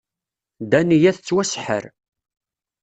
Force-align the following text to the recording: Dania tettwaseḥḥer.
Dania 0.71 1.11
tettwaseḥḥer. 1.15 1.83